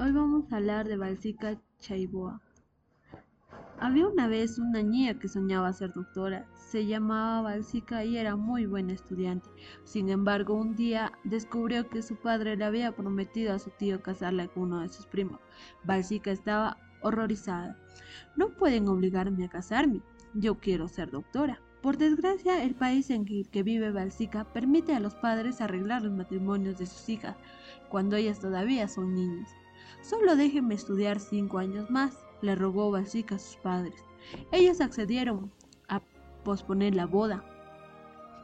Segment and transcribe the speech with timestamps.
[0.00, 2.40] Hoy vamos a hablar de Balsica Chaiboa.
[3.80, 6.46] Había una vez una niña que soñaba ser doctora.
[6.54, 9.50] Se llamaba Balsica y era muy buena estudiante.
[9.82, 14.46] Sin embargo, un día descubrió que su padre le había prometido a su tío casarla
[14.46, 15.40] con uno de sus primos.
[15.82, 17.76] Balsica estaba horrorizada.
[18.36, 20.00] No pueden obligarme a casarme.
[20.32, 21.60] Yo quiero ser doctora.
[21.82, 26.78] Por desgracia, el país en que vive Balsica permite a los padres arreglar los matrimonios
[26.78, 27.36] de sus hijas
[27.88, 29.50] cuando ellas todavía son niñas.
[30.02, 34.04] Solo déjenme estudiar cinco años más, le rogó Balsica a sus padres.
[34.52, 35.52] Ellos accedieron
[35.88, 36.02] a
[36.44, 37.44] posponer la boda,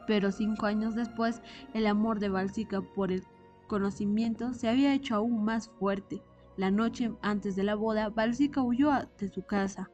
[0.07, 1.41] pero cinco años después
[1.73, 3.23] el amor de Balsica por el
[3.67, 6.21] conocimiento se había hecho aún más fuerte.
[6.57, 9.89] La noche antes de la boda, Balsica huyó de su casa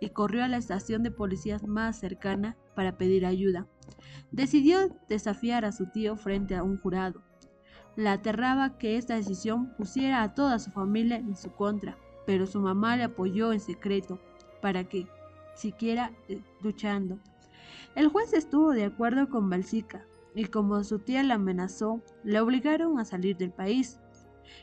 [0.00, 3.66] y corrió a la estación de policías más cercana para pedir ayuda.
[4.30, 7.25] Decidió desafiar a su tío frente a un jurado.
[7.96, 11.96] La aterraba que esta decisión pusiera a toda su familia en su contra,
[12.26, 14.20] pero su mamá le apoyó en secreto
[14.60, 15.06] para que
[15.54, 17.18] siquiera eh, luchando.
[17.94, 22.98] El juez estuvo de acuerdo con Balsica y como su tía la amenazó, le obligaron
[22.98, 23.98] a salir del país.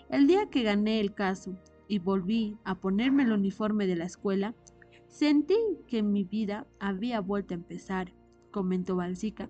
[0.10, 4.54] El día que gané el caso y volví a ponerme el uniforme de la escuela,
[5.08, 8.14] sentí que mi vida había vuelto a empezar,
[8.52, 9.50] comentó Balsica.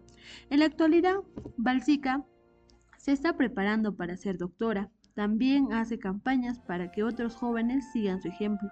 [0.49, 1.17] En la actualidad,
[1.57, 2.25] Balsica
[3.03, 4.89] se está preparando para ser doctora.
[5.13, 8.69] También hace campañas para que otros jóvenes sigan su ejemplo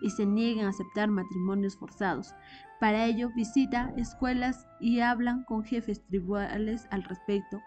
[0.00, 2.34] y se nieguen a aceptar matrimonios forzados.
[2.78, 7.60] Para ello visita escuelas y hablan con jefes tribunales al respecto.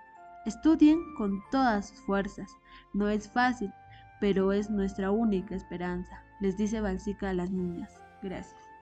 [0.45, 2.49] Estudien con todas sus fuerzas.
[2.93, 3.73] No es fácil,
[4.21, 7.91] pero es nuestra única esperanza, les dice Balsica a las niñas.
[8.23, 8.66] Gracias.